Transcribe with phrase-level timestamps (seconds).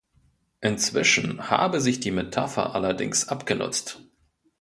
[0.61, 4.01] Inzwischen habe sich die Metapher allerdings abgenutzt.